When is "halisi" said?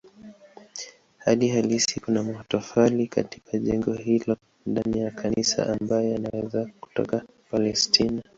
1.47-1.99